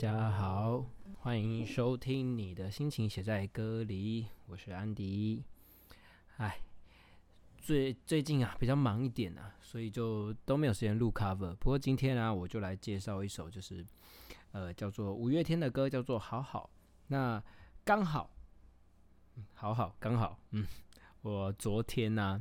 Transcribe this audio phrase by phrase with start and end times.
[0.00, 5.42] 大家好，欢迎收听你的心情写在歌里，我是安迪。
[6.36, 6.60] 哎，
[7.56, 11.52] 最最近啊比较忙一点啊，所以就都没有时间录 cover。
[11.56, 13.84] 不过今天呢，我就来介绍一首，就是
[14.52, 16.70] 呃叫做五月天的歌，叫做《好好》。
[17.08, 17.42] 那
[17.84, 18.30] 刚好，
[19.52, 20.64] 好好刚好，嗯，
[21.22, 22.40] 我昨天呢，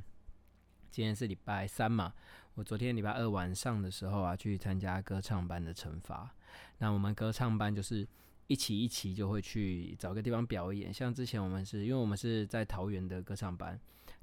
[0.91, 2.13] 今天是礼拜三嘛，
[2.53, 6.35] 我昨天礼拜二晚上的时候啊，去参加歌唱班的惩罚。
[6.79, 8.07] 那我们歌唱班就是
[8.47, 13.77] 一起一起就会去找个地方表演，像之前我们是因为我们是在桃园的歌唱班，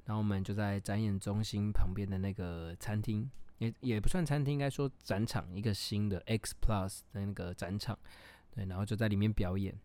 [0.05, 3.29] 然后我们就在展演中心旁边的那个餐厅，
[3.59, 7.97] 也也不算餐厅，应该说展场，一个新的 X Plus 的那个展场，
[8.55, 9.77] 对，然后就在里面表演。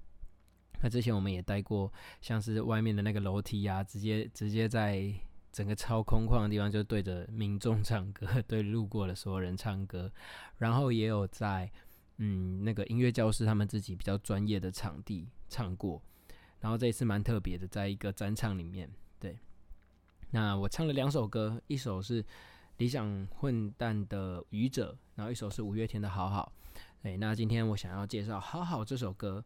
[0.81, 5.13] 那之前我们也待过，像是外面的那个楼梯啊，直接直接在
[5.53, 10.11] 整个超空旷的地方就对着民众唱歌， 对路过的所有人唱歌，
[10.57, 11.71] 然后也有在。
[12.23, 16.03] 嗯，那个音乐教室他们自己比较专业的场地唱过，
[16.61, 18.91] 然后这一次蛮特别的，在一个展场里面。
[19.19, 19.39] 对，
[20.33, 22.23] 那我唱了两首歌，一首是
[22.77, 26.53] 理想混蛋的愚者，然后一首是五月天的好好。
[27.05, 29.43] 哎，那今天我想要介绍好好这首歌。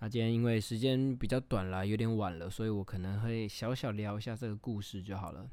[0.00, 5.48] 那今天因为时间比较短了，有点晚了，所以我可能会小小聊一下这个故事就好了。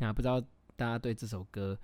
[0.00, 0.38] 那不知道
[0.76, 1.78] 大家对这首歌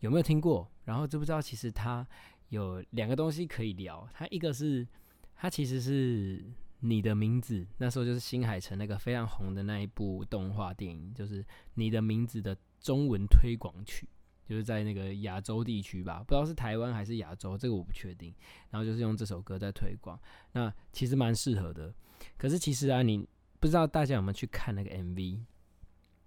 [0.00, 0.66] 有没有听过？
[0.86, 2.06] 然后知不知道其实它？
[2.48, 4.86] 有两个东西可以聊，它一个是
[5.34, 6.44] 它其实是
[6.80, 14.08] 你的名字，那时候就是新海诚那个非常红的那一部动画电影，就是你的名字的中文推广曲，
[14.48, 18.32] 就是在那个亚洲地区吧，不知道是台湾还是亚洲，这个我不确定。
[18.70, 20.18] 然后就是用这首歌在推广，
[20.52, 21.92] 那其实蛮适合的。
[22.36, 23.26] 可是其实啊，你
[23.60, 25.40] 不知道大家有没有去看那个 MV，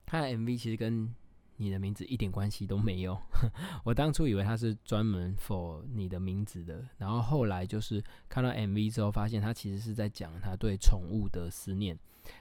[0.05, 1.13] 它的 MV 其实跟
[1.61, 3.15] 你的名字一点关系都没有。
[3.85, 11.95] 我当初以为他是专门 for 你的名字的，然后后来就是看到 MV 之后，发现他其实是在讲他对宠物的思念，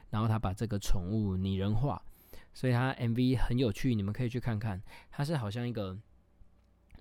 [0.09, 2.01] 然后他把这个宠物拟人化，
[2.55, 4.83] 所以他 MV 很有趣，你们可以去看看。
[5.11, 5.99] 他是好像一个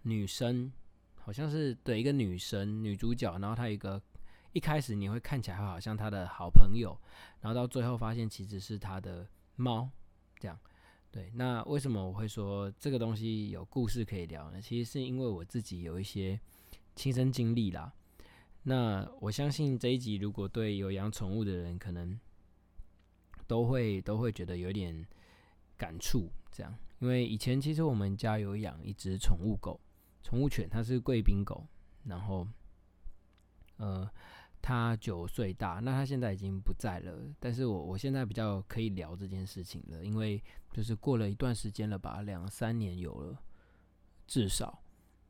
[0.01, 0.69] 女生，
[1.15, 4.01] 好像是对一个女生女主角，然后他一个
[4.51, 6.99] 一开始你会看起来好像他的好朋友，
[7.39, 9.89] 然后到最后发现其实是他的猫，
[10.37, 10.59] 这样。
[11.11, 14.61] 对，那为什么我会说这个东西有故事可以聊呢？
[14.61, 16.39] 其实是因为我自己有一些
[16.95, 17.91] 亲身经历啦。
[18.63, 22.19] 那我相信这一集如果对有养宠物的人，可能
[23.47, 25.05] 都会都会觉得有点
[25.77, 26.29] 感触。
[26.51, 29.79] 这样，因为以前其实我们家有养一只宠物狗，
[30.21, 31.65] 宠物犬，它是贵宾狗，
[32.03, 32.47] 然后
[33.77, 34.09] 呃。
[34.61, 37.17] 他九岁大，那他现在已经不在了。
[37.39, 40.41] 但是我我现在比较可以聊这件事情了，因为
[40.73, 43.41] 就是过了一段时间了吧，两三年有了，
[44.27, 44.81] 至少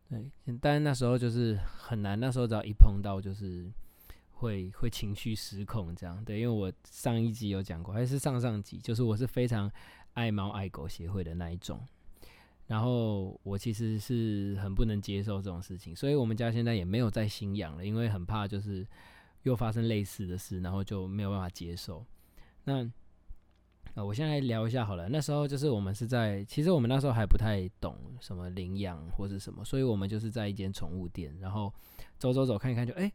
[0.09, 0.29] 对。
[0.59, 3.71] 但那时候就是很难，那时候只要一碰到就是
[4.31, 6.25] 会会情绪失控这样。
[6.25, 9.71] 对，因为我上一集有讲过，还是上上集，就是我是非常
[10.13, 11.79] 爱猫爱狗协会的那一种。
[12.65, 18.85] 然后我其实是很不能接受这种事情，所以我们家现在也没有再新养了，因为很怕就是。
[19.43, 22.05] 又发生类似的事，然后就没有办法接受。
[22.63, 22.83] 那
[23.95, 25.09] 啊，我现在聊一下好了。
[25.09, 31.73] 那时候就是我们是在，其实我们那时候还不太懂什么领养或者什么，所以我们就是在一间宠物店，然后
[32.19, 33.11] 走走走看一看，就哎，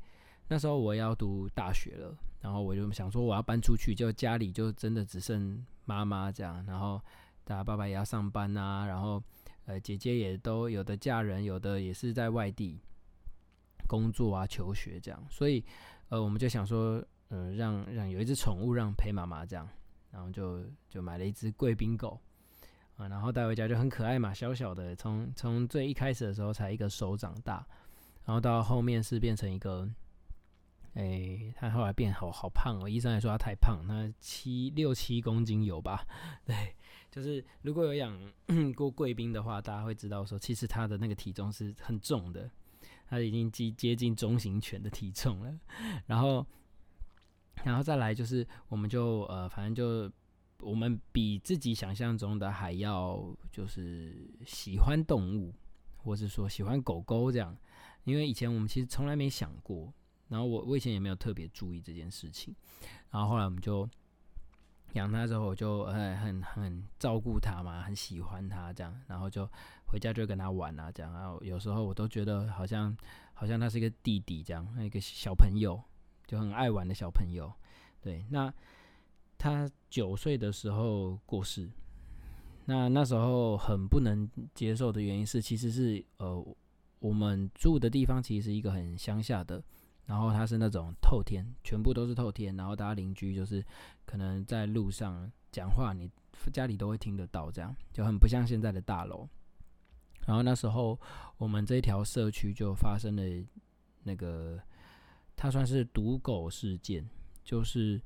[0.49, 7.01] 那时候我要读大学了，然后我就想说我要搬出去，就家里就真的只剩妈妈这样，然后
[7.45, 9.23] 大家爸爸也要上班啊，然后
[9.67, 12.81] 呃姐姐也都有的嫁人，有的也是在外地
[13.87, 15.65] 工作啊求学这样，所以。
[16.09, 19.69] 呃，我们就想说，嗯，让让有一只宠物让陪妈妈这样，
[20.11, 22.21] 然后就就买了一只贵宾狗，
[22.97, 27.67] 啊，然后带回家就很可爱嘛，小小的，从从最一开始的时候才一个手掌大，
[28.25, 29.89] 然后到后面是变成一个，
[30.93, 36.07] 哎，它后来变好好胖哦，医生还说它太胖，那七六七公斤有吧？
[36.45, 36.75] 对，
[37.11, 38.17] 就是如果有养
[38.77, 42.49] 过贵宾的话，大家会知道说，其实它的那个体重是很重的。
[43.15, 45.55] 它已经接接近中型犬的体重了，
[46.07, 46.45] 然后，
[47.63, 50.13] 然后再来就是，我们就呃，反正就
[50.61, 55.55] 我们比自己想象中的还要就是喜欢动物，
[55.97, 57.57] 或是说喜欢狗狗这样，
[58.03, 59.93] 因为以前我们其实从来没想过，
[60.29, 62.55] 然后我我以前也没有特别注意这件事情，
[63.11, 63.89] 然后后来我们就。
[64.95, 69.45] 养它之后，我就很很很照顾它嘛，很喜欢它这样，然后就
[69.95, 72.97] 回家就跟他玩啊这样，然后有时候我都觉得好像
[73.33, 75.81] 好像他是一个弟弟这样，一个小朋友，
[76.27, 77.53] 就很爱玩的小朋友。
[78.03, 78.53] 对，那
[79.39, 81.71] 他九岁的时候过世，
[82.65, 86.45] 那那时候很不能接受的原因是，其实是呃
[86.99, 89.63] 我们住的地方其实是一个很乡下的
[90.07, 93.65] 然后它是那种透天，全部都是透天，然后大家邻居就是
[94.05, 96.11] 可能在路上讲话，你
[96.53, 99.29] 家里都会听得到，这样就很不像现在的大楼。
[100.27, 100.99] 然后那时候
[101.37, 103.23] 我们这条社区就发生了
[104.03, 104.61] 那个，
[105.37, 107.09] 它算是毒狗事件，
[107.43, 108.01] 就是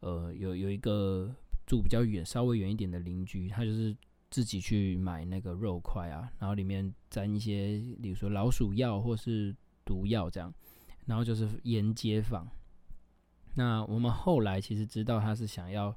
[0.00, 1.34] 呃有有一个
[1.66, 3.96] 住比较远、稍微远一点的邻居，他就是
[4.30, 9.54] 自己去买那个肉块啊，然后里面沾一些，比如说老鼠药或是
[9.84, 10.52] 毒药这样。
[11.06, 12.46] 然后就是沿街坊。
[13.54, 15.96] 那我们后来其实知道他是想要，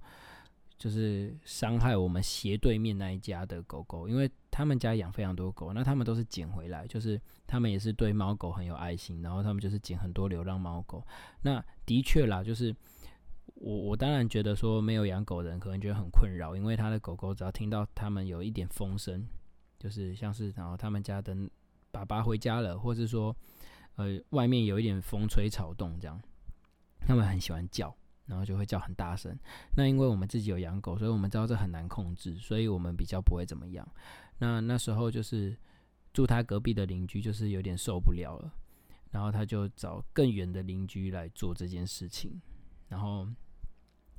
[0.81, 11.05] 就是伤害我们斜对面那一家的狗狗，因为他们家养非常多狗，那他们都是捡回来，就是他们也是对猫狗很有爱心，然后他们就是捡很多流浪猫狗。
[11.43, 12.75] 那的确啦，就是
[13.53, 19.27] 我我当然觉得说没有养狗人可能觉得很困扰，因为他的狗狗只要听到他们有一点风声，
[19.77, 21.37] 就是像是然后他们家的
[21.91, 23.35] 爸爸回家了，或是说。
[23.95, 26.19] 呃，外面有一点风吹草动，这样，
[27.05, 27.93] 他们很喜欢叫，
[28.25, 29.37] 然后就会叫很大声。
[29.75, 33.87] 那因为我们自己有养狗，所以我们知道这很难控制，所以我们比较不会怎么样。
[34.37, 35.57] 那那时候就是
[36.13, 38.51] 住他隔壁的邻居就是有点受不了了，
[39.11, 42.41] 然后他就找更远的邻居来做这件事情。
[42.87, 43.27] 然后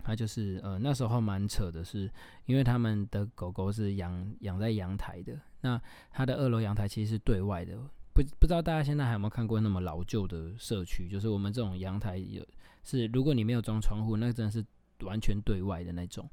[0.03, 2.11] 他就是呃那时候蛮扯的是，
[2.47, 7.79] 因为他们的狗狗是养养在阳台的，那他的二楼阳台其实是对外的。
[8.15, 11.09] 不不知道大家现在还有没有看过那么老旧的社区？
[11.09, 12.47] 就是我们这种阳台有
[12.85, 14.63] 是，如果你没有装窗户，那真的是
[15.01, 16.29] 完全对外的那种。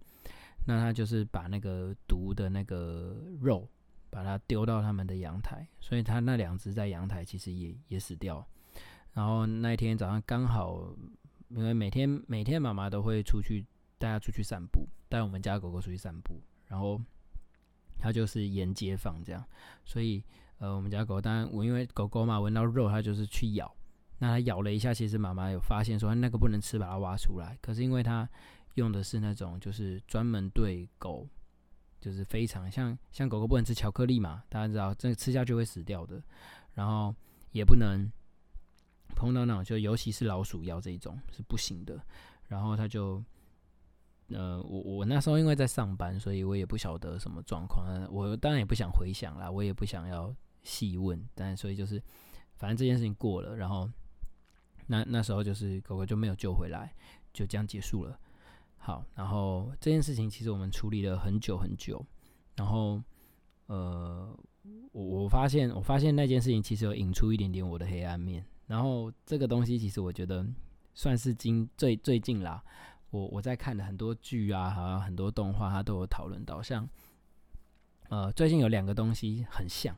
[0.68, 3.66] 那他就是把那个毒的那个肉，
[4.10, 8.46] 把它丢到他们的阳台，所以他那两只在阳台其实也也死掉。
[9.14, 10.94] 然后那一天早上刚好，
[11.48, 13.66] 因为每天每天妈妈都会出去
[13.98, 17.02] 带它出去散步，带我们家狗狗出去散步，然后
[17.98, 19.42] 它就是沿街放这样，
[19.86, 20.22] 所以。
[20.60, 23.74] 呃，我们家狗当然我因为狗狗嘛，闻到肉它就是去咬，
[24.18, 27.58] 那它咬了一下，其实妈妈有发现说那个不能吃，把它挖出来。
[27.62, 28.30] 可是因为它
[28.76, 31.26] 用的是那种就是专门对狗，
[32.02, 36.22] 就是非常像像狗狗不能吃巧克力嘛，大家知道这吃下去会死掉的，
[36.74, 37.16] 然后
[37.54, 38.06] 也不能
[39.16, 41.98] 碰到那种就尤其是老鼠药这一种是不行的。
[42.50, 43.24] 然后它就
[44.28, 50.36] 呃，我我那时候因为在上班，所以我也不晓得什么状况，我当然也不想回想啦，我也不想要。
[50.64, 52.02] 细问，但所以就是，
[52.56, 53.90] 反正这件事情过了，然后
[54.88, 56.94] 那那时候就是狗狗就没有救回来，
[57.34, 58.20] 就这样结束了。
[58.78, 62.04] 好，然后这件事情其实我们处理了很久很久，
[62.56, 63.02] 然后
[63.68, 64.36] 呃，
[64.92, 70.46] 我我发现我发现那件事情其实有引出一点点我的黑暗面，然后这个东西其实我觉得
[70.94, 72.64] 算是今最最近啦，
[73.10, 76.88] 我我在看的很多剧啊，好像很多动画它都有讨论到，像
[78.08, 79.96] 呃最近有两个东西很像。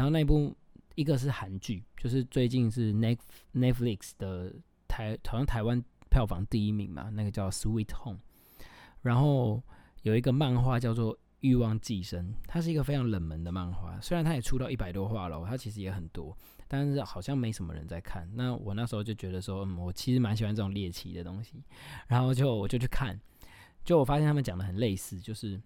[0.00, 0.56] 然后那部
[0.94, 3.18] 一个是韩剧，就是最近是 Net
[3.52, 4.50] Netflix 的
[4.88, 8.18] 台好像台湾票房第一名嘛，那个叫 Sweet Home。
[9.02, 9.62] 然后
[10.00, 16.34] 有一个漫画叫做《欲望寄生》，它是一个非常冷门的漫画，虽然它也出到一百多话了，它其实也很多，
[16.66, 18.26] 但是好像没什么人在看。
[18.34, 21.62] 那我那时候就觉得说，嗯，我其实蛮喜欢这种猎奇的东西，
[22.08, 23.20] 然后就我就去看，
[23.84, 25.60] 就我发现他们讲的很类似，就是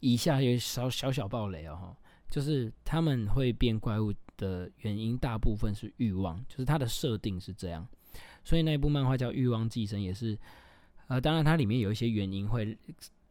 [0.00, 1.94] 以下有小小小暴雷哦。
[2.30, 7.86] 就是他们会变怪物的原因，大部分是欲望，就是它的设定是这样。
[8.44, 10.38] 所以那一部漫画叫《欲望寄生》，也是，
[11.08, 12.76] 呃，当然它里面有一些原因会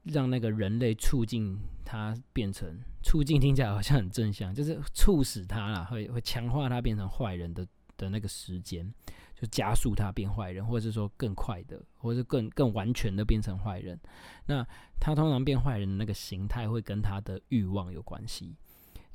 [0.04, 7.66] 让那个人类促进它变成促进，听起来好像很正向，就是促使它啦，会会强化它变成坏人的
[7.98, 8.94] 的那个时间，
[9.36, 14.00] 就加速它变坏人，或者是说更快的，或者是更更完全的变成坏人。
[14.46, 14.66] 那
[15.00, 18.56] 他通常变坏人的那个形态会跟他的欲望有关系。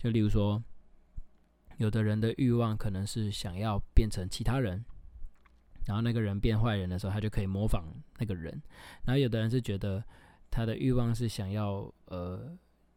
[0.02, 0.60] 就例如说，
[1.76, 4.84] 有的人的欲望可能是想要变成其他人，
[5.86, 7.84] 然后那个人变坏人的时候，他就可以模仿
[8.18, 8.50] 那个人。
[9.04, 10.02] 然后有的人是觉得
[10.50, 12.50] 他的欲望是想要呃，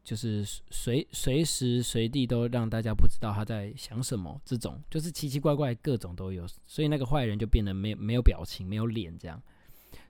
[0.04, 6.48] 就是随随时随地都让大家不知道他在想什么，这种就是奇奇怪怪各种都有。
[6.66, 9.40] 所以那个坏人就变得没没有表情、没有脸这样，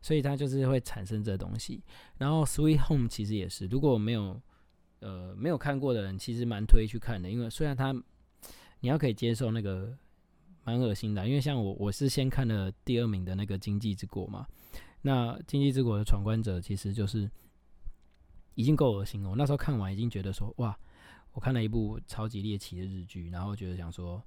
[0.01, 1.83] 所以他就是会产生这东西。
[2.17, 4.41] 然后《Sweet Home》其实也是，如果没有。
[4.99, 7.93] 呃，没有看过的人其实蛮推去看的，因为虽然他
[8.79, 9.95] 你要可以接受那个
[10.63, 14.47] 蛮恶心的，因为像我我是先看了第二名的那个《经济之国》嘛，
[15.01, 17.29] 那《经济之国》的闯关者其实就是
[18.55, 19.29] 已经够恶心了。
[19.29, 20.77] 我那时候看完已经觉得说，哇，
[21.33, 24.23] 我看了一部超级猎奇的日剧，然后觉得想说。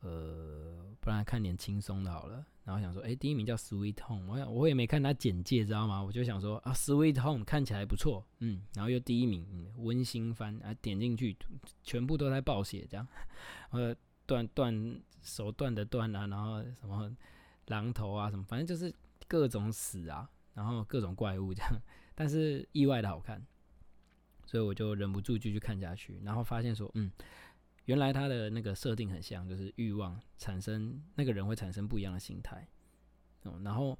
[0.00, 2.44] 呃，不然看点轻松的好了。
[2.64, 6.00] 然后想说，哎，第一名叫 Sweet Home，我想我也没看他简介，知道吗？
[6.02, 9.44] 我就想说啊，Sweet Home 看起来不错，嗯，然后又第一名，
[9.78, 11.36] 温馨番啊，点进去
[11.82, 13.06] 全部都在暴血，这样，
[13.70, 17.10] 呃，断断手断的断啊，然后什么
[17.66, 18.94] 狼头啊什么，反正就是
[19.26, 21.82] 各种死啊，然后各种怪物这样，
[22.14, 23.44] 但是意外的好看，
[24.44, 27.10] 所以我就忍不住继续看下去，然后发现说，嗯，
[27.90, 32.68] 原来他的那个设定很像，就是欲望产生那个人会产生不一样的心态，
[33.42, 33.98] 哦，然后。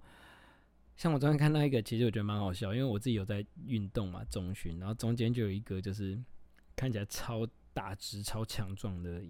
[0.97, 6.23] 像我昨天看到一个，其实我觉得蛮好笑，因为我自己有在运动嘛，中训，然后中间就有一个就是
[6.77, 9.23] 看起来超大只、超强壮的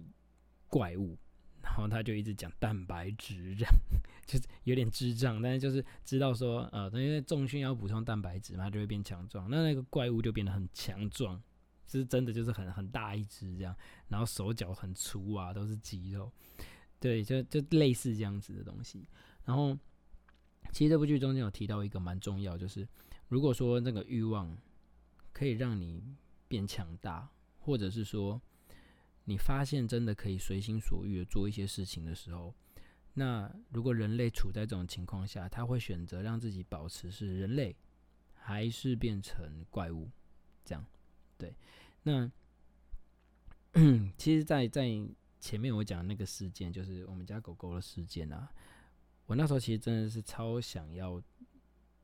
[0.67, 1.17] 怪物，
[1.63, 3.73] 然后他就一直讲蛋白质，这样
[4.27, 11.41] 就是有点智障，但是就是知道说，呃，因为重训要补充蛋白质嘛，就会变强壮，那那个怪物就变得很强壮，
[11.99, 13.75] 是真的就是很很大一只这样，
[14.07, 16.31] 然后手脚很粗啊，都是肌肉，
[16.99, 19.07] 对，就就类似这样子的东西，
[19.45, 19.77] 然后。
[20.71, 22.87] 其实这部剧中间有提到一个蛮重要，就是
[23.27, 24.57] 如果说那个欲望
[25.33, 26.01] 可以让你
[26.47, 27.27] 变强大，
[27.59, 28.41] 或者是说
[29.25, 32.53] 你发现真的可以随心所欲的做一些事情的时候，
[33.15, 37.75] 那如果人类处在这种情况下，他会选择让自己保持是人类，
[38.33, 40.09] 还是变成怪物？
[40.63, 40.85] 这样
[41.41, 41.53] 对？
[42.03, 42.31] 那
[44.17, 44.89] 其实，在在
[45.39, 48.49] 前面我讲那个事件，就是我们家狗狗的事件啊。
[49.25, 51.21] 我那时候其实真的是超想要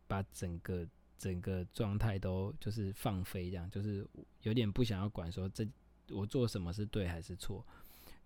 [0.08, 4.08] 把整个整个状态都就是放飞，这样就是
[4.44, 5.67] 有点不想要管说这
[6.10, 7.65] 我做什么是对还是错。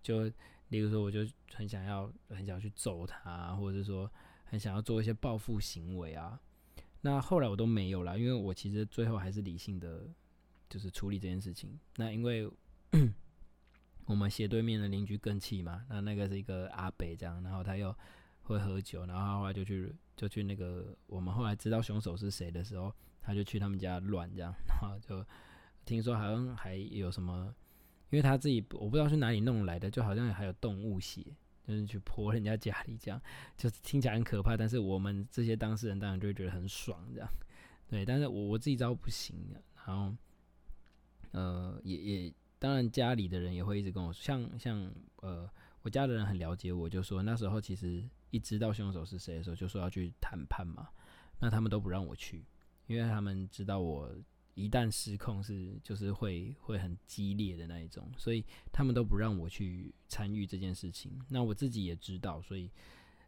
[0.02, 0.24] 就
[0.68, 4.10] 例如说，我就很想要很想要去揍他，或者是说
[4.44, 6.40] 很想要做一些报复行为啊。
[7.00, 10.08] 那后来我都没有了，因为我其实最后还是理性的，
[10.72, 11.78] 就是处理这件事情。
[11.96, 12.50] 那因为
[14.06, 17.94] 我们斜对面的邻居更气嘛，那那个是一个阿北这样，然后他又。
[18.44, 25.24] 会喝酒，然后后来就去就去那个我们后来知道凶手是谁的时候，他就去他们家乱这样，然后就
[25.84, 27.54] 听说好像还有什么，
[28.10, 31.24] 因为他自己我不知道是哪里弄来的，就好像还有动物血，
[31.64, 33.22] 就是去泼人家家里这样，
[33.56, 34.56] 就听起来很可怕。
[34.56, 37.28] 但是我们这些当事人当然就会觉得很爽这样，
[37.86, 38.04] 对。
[38.04, 40.12] 但是我我自己知道不行的，然后
[41.32, 45.50] 呃也也当然家里的人也会一直跟我说，像像呃
[45.82, 48.02] 我家的人很了解我，就说那时候其实。
[48.32, 50.88] 一知道凶手是谁的时候，就说要去谈判嘛，
[51.38, 52.42] 那他们都不让我去，
[52.86, 54.10] 因为他们知道我
[54.54, 61.12] 一旦失控是就是会会很激烈的那一种，所以他们都不让我去参与这件事情。
[61.28, 62.70] 那我自己也知道，所以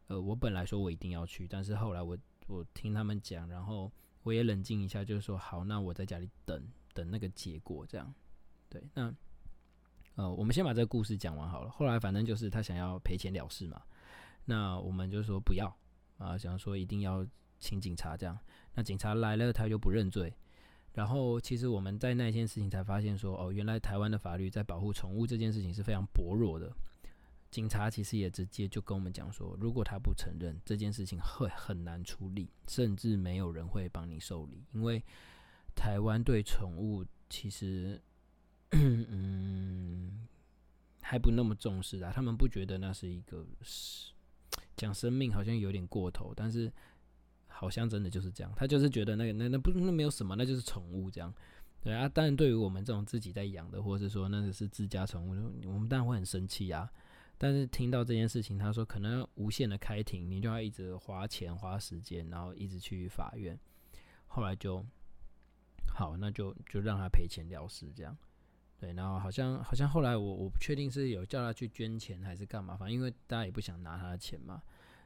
[0.07, 3.93] 呃，我本来说我一定要去，但是后来我我听他们讲，然后
[4.23, 8.15] 我也冷静一下，就是说好，那我在家里等等那个结果，这样
[8.71, 8.83] 对。
[8.95, 9.15] 那
[10.15, 11.71] 呃，我们先把这个故事讲完好了。
[11.71, 13.83] 后来反正就是他想要赔钱了事嘛。
[14.45, 15.67] 那我们就说不要
[16.19, 17.27] 啊，想说一定要
[17.59, 18.39] 请警察这样。
[18.75, 20.33] 那警察来了，他就不认罪。
[20.93, 26.73] 然后其实我们在那件事情才发现说，哦，原来台湾的法律在保护宠物这件事情是非常薄弱的。
[27.51, 35.03] 警察其实也直接就跟我们讲说，如果他不承认这件事情会很难处理，甚至没有人会帮你受理，因为
[35.75, 38.01] 台湾对宠物其实，
[38.73, 40.27] 嗯，
[41.03, 42.13] 还不那么重视啊。
[42.15, 44.13] 他们不觉得那是一个是。
[44.77, 46.73] 讲生命好像有点过头，但是
[47.47, 48.53] 好像真的就是这样。
[48.57, 51.33] 他就是觉得那个那那不那没有什么，那就是宠物这样。
[51.81, 55.31] 对啊，当然对于我们这种自己在养的，或者是说那个是自家宠物，
[55.67, 56.91] 我们当然会很生气啊。
[57.39, 63.57] 但是听到这件事情，他说可能无限的开庭，你就要一直花钱花时间，然后一直去法院。
[64.27, 64.85] 后来就
[65.95, 68.17] 好，那就就让他赔钱了事这样。
[68.79, 74.61] 对，然后好像好像后来我我不确定是有叫他去捐钱还是干嘛，反正因为大家也不想拿他的钱嘛，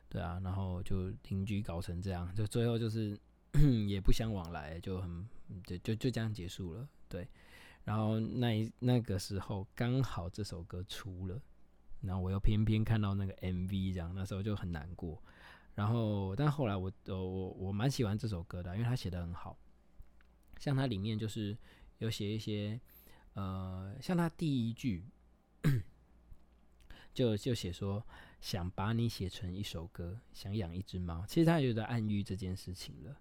[0.09, 3.17] 对啊，然后就邻居搞成这样，就最后就是
[3.87, 5.29] 也不相往来，就很
[5.65, 6.89] 就就就这样结束了。
[7.09, 7.29] 对，
[7.85, 11.41] 然后那一那个时候刚好这首歌出了，
[12.01, 15.23] 然后我又偏偏看到那个 MV，这样那时候就很难过。
[15.75, 19.57] 然后但后来我我我蛮喜欢这首歌的，因为他写的很好，
[20.59, 21.57] 像它里面就是
[21.99, 22.81] 有写一些。
[23.35, 25.05] 呃，像他第一句
[27.15, 28.05] 就就写说
[28.41, 31.25] 想把你写成一首歌，想养一只猫。
[31.29, 33.17] 其实他有在暗喻这件事情了。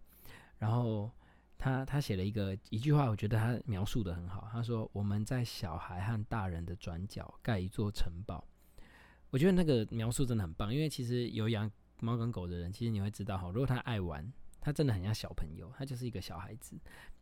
[0.58, 1.12] 然后
[1.56, 4.50] 他他写了一个一句话，我觉得他描述的很好。
[4.52, 8.44] 他说我们在小孩和大人的转角盖一座城堡。
[9.30, 16.76] 我觉得那个描述真的很棒，因为其实有养猫跟狗的人，其实你会知道哈，如果他爱玩，他真的很像小朋友，他就是一个小孩子。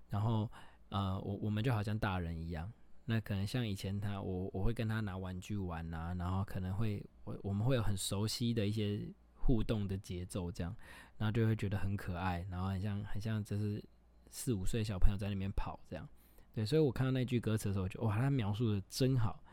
[0.09, 0.49] 然后
[0.89, 2.71] 呃，我我们就好像大人一样。
[3.07, 10.75] 那可能像以前他，我我会跟他拿玩具玩啊，然后可能会我我们会有很熟悉的一些互动的节奏，这样，
[11.17, 13.83] 然后就会觉得很可爱，然后很像很像就是
[14.31, 16.09] 四五岁小朋友在那边跑这样，
[16.51, 19.43] 对，所以我看到那句歌词的时候，我就哇，他描述的真好。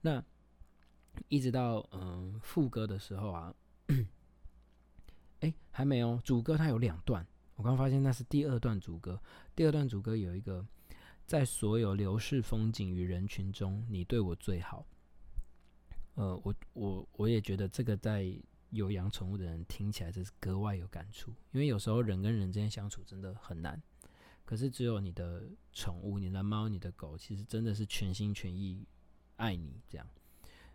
[0.00, 0.20] 那
[1.28, 3.54] 一直到嗯副歌的时候啊，
[5.40, 7.24] 哎还没有主歌，它有两段。
[7.58, 9.20] 我刚发现那是第二段主歌，
[9.56, 10.64] 第二段主歌有一个
[11.26, 14.86] 在所有流逝风景与人群中，你对我最好。
[16.14, 18.32] 呃，我我我也觉得这个在
[18.70, 23.82] 有养宠物的人听起来这是格外有感触，因为有时候人跟人之间相处真的很难，
[24.44, 28.86] 可是只有你的宠物，你的猫、你的狗，其实真的是全心全意
[29.34, 30.06] 爱你这样，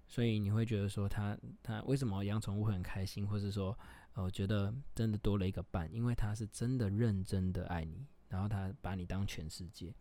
[0.06, 3.80] 所以你会觉得说他他为什么养宠物会很开心，或是说。
[4.16, 9.94] 我觉得真的多了一个伴，因为他是真的认真的爱你，然后他把你当全世界，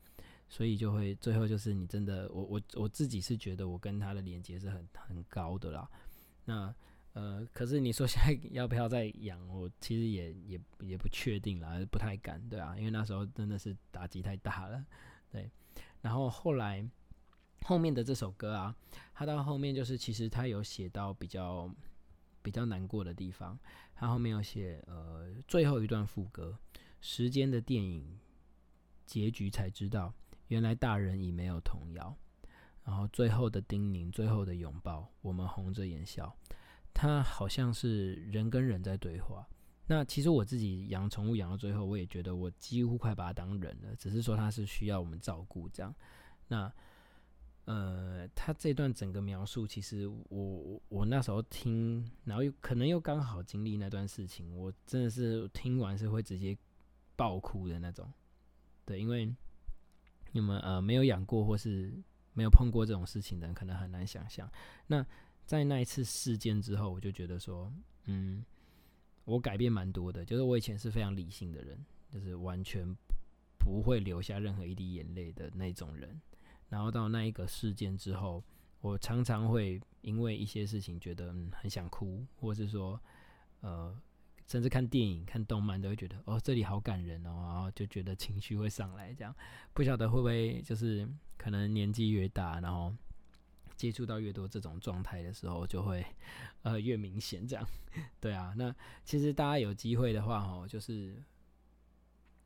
[0.49, 5.89] 所以就会最后就是你真的，我我我自己是觉得我跟他的连接是很很高的啦。
[6.45, 6.75] 那
[7.15, 9.47] 呃，可是你说现在要不要再养？
[9.49, 14.85] 我其实也也也不确定啦，不太敢，对啊，因为那时候真的是打击太大了，
[15.31, 15.51] 对。
[16.01, 16.87] 然后后来
[17.63, 18.75] 后面的这首歌啊，
[19.15, 21.71] 他到后面就是其实他有写到比较
[22.43, 23.59] 比较难过的地方。
[23.95, 26.59] 他后面有写，呃，最后一段副歌，
[27.01, 28.19] 时间的电影
[29.07, 30.13] 结局才知道，
[30.49, 32.17] 原来大人已没有童谣。
[32.85, 36.37] 然后最后的叮咛，最后的拥抱，我们红着眼笑。
[36.93, 39.49] 他好像是人跟人在对话。
[39.87, 45.95] 那其实我自己养宠物养到最后，我也觉得我几乎快把它当人了，只是说它是需要我们照顾这样。
[46.49, 46.73] 那。
[47.65, 56.59] 呃，他这段整个描述，其实我我那时候听，然后又可能又刚好经历那段事情，我真的是听完是会直接
[57.15, 58.13] 爆哭的那种。
[58.85, 59.33] 对，因为
[60.33, 61.95] 你们呃没有养过或是
[62.33, 64.51] 没有碰过这种事情的人，可能很难想象。
[64.89, 65.07] 那
[65.47, 67.73] 在那一次事件之后，我就觉得说，
[68.07, 68.45] 嗯，
[69.25, 71.79] 我改变蛮多的，就是我以前是非常理性的人，
[72.11, 72.85] 就是完全
[73.57, 76.21] 不会留下任何一滴眼泪的那种人。
[76.73, 78.43] 然后到那一个事件之后，
[78.81, 82.99] 我常常会因为一些事情觉得很想哭，或是说
[83.61, 83.95] 呃，
[84.47, 89.13] 甚至看电影、看动漫都会觉得哦这里好感人哦，然后就觉得情绪会上来。
[89.13, 89.37] 这样
[89.75, 91.07] 不晓得会不会就是
[91.37, 92.91] 可能年纪越大，然后
[93.77, 96.03] 接触到越多这种状态的时候，就会
[96.63, 97.47] 呃越明显。
[97.47, 97.69] 这样
[98.19, 101.23] 对啊，那其实大家有机会的话哦，就是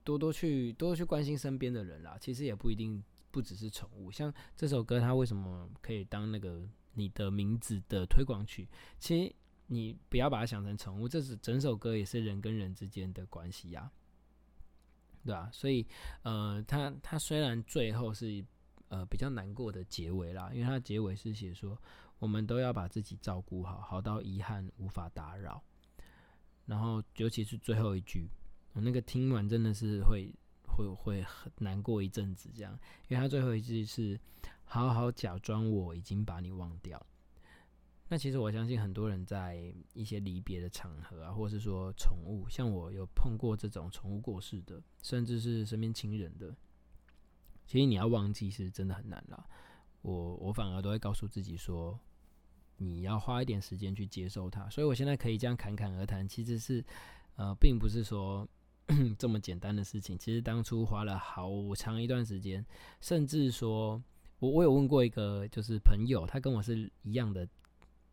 [0.02, 2.18] 多多去多多去关心身边的人啦。
[2.20, 3.00] 其实也不一定。
[3.36, 8.66] 不只是宠物，像这首歌，它为什么可以当那个你的名字的推广曲？
[8.98, 9.34] 其实
[9.66, 13.92] 你不要把它想成宠物，这是整首歌也是人跟人之间的关系呀，
[15.22, 15.50] 对吧？
[15.52, 15.86] 所以，
[16.22, 18.42] 呃，它它虽然最后是
[18.88, 21.78] 呃比较难过的结尾啦，因为它结尾是写说
[22.18, 25.62] 我们都要把自己照顾好，好到遗憾无法打扰。
[26.64, 28.30] 然后，尤其是最后一句，
[28.72, 30.34] 我那个听完真的是会。
[30.76, 34.20] 会会很难过一阵子，这样，因为他最后一句是
[34.64, 37.04] “好好假装我已经把你忘掉”。
[38.08, 46.54] 那其实我相信很多人在一些离别的场合啊，或是说宠物，像我有碰过这种宠物过世的，甚至是身边亲人的，
[47.66, 49.44] 其实你要忘记是真的很难啦。
[50.02, 51.98] 我我反而都会告诉自己说，
[52.76, 54.68] 你要花一点时间去接受它。
[54.68, 56.84] 所以我现在可以这样侃侃而谈，其实是
[57.36, 58.46] 呃，并不是说。
[59.18, 62.64] 这么简单的事情，其实当初花了好长一段时间，
[63.00, 64.00] 甚至说，
[64.38, 67.48] 我我有问过一个就是朋友，他跟我是一样的，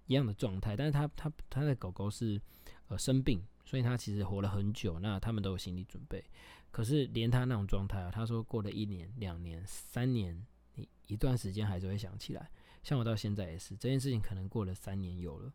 [0.07, 2.41] 一样的状态，但是他他他的狗狗是
[2.87, 6.23] 呃生病，所以他其实活了很久，那他们都有心理准备。
[6.71, 12.49] 可是连他那种状态啊，他说过了一年、两年、三年，你一段时间还是会想起来。
[12.81, 15.53] 像我到现在也是，这件事情可能过了三年有了，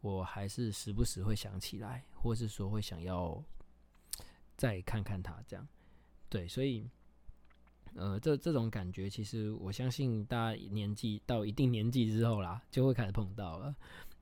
[0.00, 3.42] 我还是时不时会想起来，或是说会想要。
[4.56, 5.66] 再看看他这样，
[6.28, 6.88] 对，所以，
[7.94, 13.74] 呃，这这种感觉，其实我相信大家年纪到一定年纪之后啦，就会开始碰到了，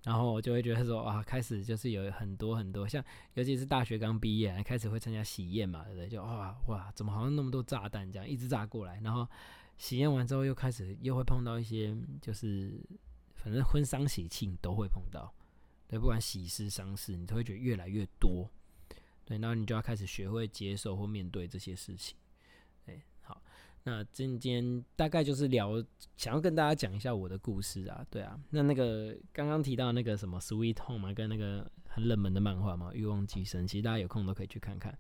[0.05, 3.03] 然后我就会觉得说啊，开始就是有很多很多，像
[3.35, 6.09] 尤其是大学刚毕业，开始会参加喜宴嘛，对不对？
[6.09, 9.27] 就哇哇，怎么好像那么多炸弹这样一直炸过来，然后
[9.79, 12.79] 喜宴完之后又开始又会碰到一些，就是
[13.35, 15.33] 反正婚丧喜庆都会碰到，
[15.89, 18.49] 对，不管喜事丧事，你都会觉得越来越多。
[19.25, 22.17] 对，然后你就要开始学会接受或面对这些事情。
[22.87, 23.43] 哎，好，
[23.85, 25.83] 那今天大概就是聊，
[26.17, 28.05] 想要跟大家讲一下我的故事啊。
[28.11, 34.99] 对啊，那那个刚刚提到那个什么《Sweet Home》，跟那个很冷门的漫画嘛，《欲望寄生》，其实大家有空都可以去看看，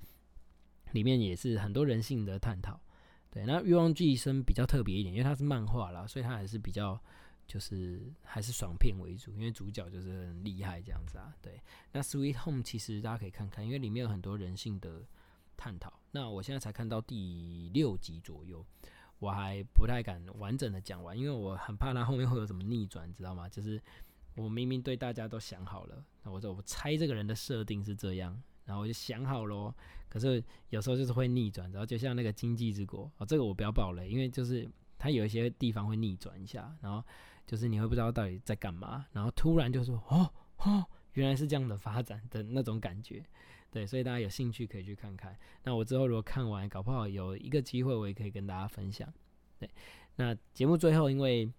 [0.93, 2.81] 里面也是很多人性的探讨。
[3.31, 7.01] 对，那《欲望寄生》比较特别一点，因为它是漫画啦，所以它还是比较。
[7.53, 11.31] 就是还是爽片为主，因为主角就是很厉害这样子啊。
[11.43, 11.61] 对，
[11.93, 15.03] 那《Sweet Home》其实大家可以看看，因为里面有很多人性的
[15.55, 15.93] 探讨。
[16.13, 18.65] 那我现在才看到第六集左右，
[19.19, 23.47] 我还不太敢完整的讲完，因为我很怕它后面会有什么逆转，知道吗？
[23.51, 23.79] 就是
[24.35, 29.77] 我明明对大家都想好了，那我说我猜这个人的设定是这样，然后我就想好咯。
[30.09, 34.67] 可是有时候就是会逆转，然后就像那个经济之国哦，这个我不要爆雷，因为就是
[34.99, 37.05] 它有一些地方会逆转一下，然后
[37.47, 43.25] 就是你会不知道到底在干嘛，然后突然就说哦哦，原来是这样的发展的那种感觉。
[43.71, 45.35] 对，所以大家有兴趣可以去看看。
[45.65, 49.11] 那我之后如果看完，搞不好有一个机会，我也可以跟大家分享。
[49.59, 49.71] 对，
[50.17, 51.51] 那节目最后，因为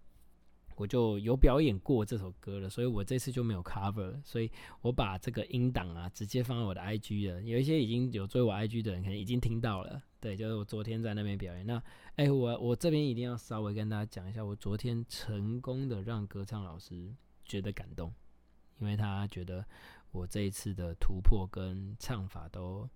[0.76, 4.50] 我就有表演过这首歌了，所以我这次就没有 cover，所以
[4.82, 7.42] 我把这个音档啊直接放在我的 IG 了。
[7.42, 10.02] 有一些已经有追我 IG 的人，可能已经听到了。
[10.20, 11.66] 对，就是我昨天在那边表演。
[11.66, 11.82] 那，
[12.16, 18.14] 哎，我我这边一定要稍微跟大家讲一下，我昨天成功的让歌唱老师觉得感动，
[18.80, 19.66] 因为他觉得。
[20.14, 22.88] 我这一次的突破跟唱法都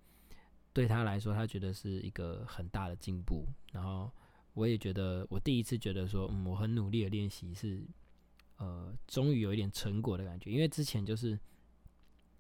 [0.71, 3.47] 对他来说，他觉得是一个很大的进步。
[3.71, 4.11] 然后
[4.58, 7.86] 我也觉得，我第一次觉得说，嗯，我很努力的练习是，
[8.58, 10.52] 呃，终于有一点成果的感觉。
[10.52, 11.39] 因为之前就是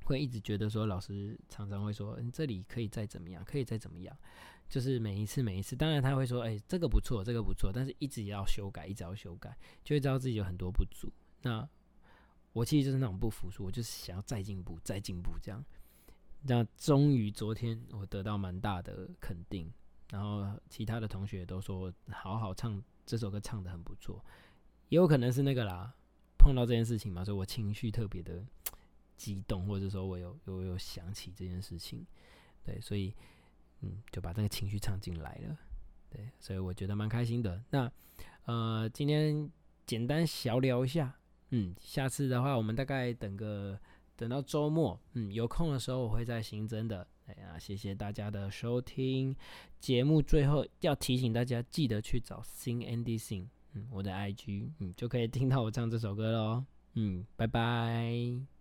[0.03, 4.17] 会一直觉得说，老师常常会说，嗯，这里可以再怎么样，可以再怎么样，
[4.67, 11.13] 就是每一次每一次，当然他会说，哎，这个不错，这个不错，但是一直要修改，一直要修改，就会知道自己有很多不足。
[11.43, 11.69] 那
[12.51, 15.63] 我其实就是那种不服输，我就是想要再进步、再进步这样。
[16.41, 19.71] 那终于昨天我得到蛮大的肯定，
[20.09, 24.23] 然后其他的同学都说好好唱这首歌，唱的很不错。
[24.89, 25.93] 也有可能是那个啦，
[26.37, 28.45] 碰到这件事情嘛，所以我情绪特别的
[29.15, 32.05] 激动，或者说我有有有想起这件事情，
[32.63, 33.13] 对，所以
[33.81, 35.57] 嗯就把这个情绪唱进来了，
[36.09, 37.63] 对，所以我觉得蛮开心的。
[37.69, 37.91] 那
[38.45, 39.51] 呃今天
[39.85, 41.13] 简单小聊一下。
[41.51, 43.79] 嗯，下次的话，我们大概等个
[44.17, 47.07] 等到周末，嗯，有空的时候我会再新增的。
[47.27, 49.35] 哎呀，谢谢大家的收听。
[49.79, 56.65] 节目最后要提醒大家，记得去找 Sing Andy Sing，嗯，我的 IG，嗯，就可以听到我唱这首歌喽。
[56.93, 58.56] 嗯，拜拜。